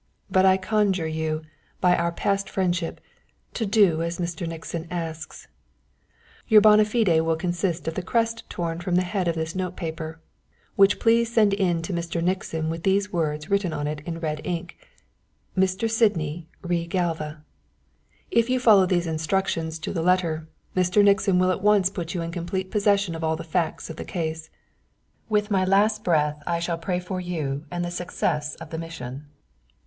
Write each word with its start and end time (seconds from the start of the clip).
But 0.31 0.47
I 0.47 0.57
conjure 0.57 1.05
you, 1.05 1.43
by 1.79 1.95
our 1.95 2.11
past 2.11 2.49
friendship, 2.49 2.99
to 3.53 3.67
do 3.67 4.01
as 4.01 4.17
Mr. 4.17 4.47
Nixon 4.47 4.87
asks._ 4.89 5.45
"Your 6.47 6.59
bonâ 6.59 6.87
fide 6.87 7.21
_will 7.21 7.37
consist 7.37 7.87
of 7.87 7.93
the 7.93 8.01
crest 8.01 8.49
torn 8.49 8.79
from 8.81 8.95
the 8.95 9.03
head 9.03 9.27
of 9.27 9.35
this 9.35 9.53
notepaper, 9.53 10.19
which 10.75 10.99
please 10.99 11.31
send 11.31 11.53
in 11.53 11.83
to 11.83 11.93
Mr. 11.93 12.19
Nixon 12.19 12.67
with 12.71 12.81
these 12.81 13.13
words 13.13 13.51
written 13.51 13.73
on 13.73 13.85
it 13.85 14.01
in 14.03 14.19
red 14.19 14.41
ink_ 14.43 14.75
'MR. 15.63 15.87
SYDNEY 15.87 16.47
re 16.63 16.87
GALVA' 16.87 17.43
"_If 18.31 18.49
you 18.49 18.59
follow 18.59 18.87
these 18.87 19.05
instructions 19.05 19.77
to 19.77 19.93
the 19.93 20.01
letter, 20.01 20.47
Mr. 20.75 21.03
Nixon 21.03 21.37
will 21.37 21.51
at 21.51 21.61
once 21.61 21.91
put 21.91 22.15
you 22.15 22.23
in 22.23 22.31
complete 22.31 22.71
possession 22.71 23.13
of 23.13 23.23
all 23.23 23.35
the 23.35 23.43
facts 23.43 23.91
of 23.91 23.97
the 23.97 24.03
case._ 24.03 24.49
"_With 25.29 25.51
my 25.51 25.63
last 25.63 26.03
breath 26.03 26.41
I 26.47 26.57
shall 26.57 26.79
pray 26.79 26.99
for 26.99 27.19
you 27.21 27.65
and 27.69 27.85
the 27.85 27.91
success 27.91 28.55
of 28.55 28.71
the 28.71 28.79
mission. 28.79 29.27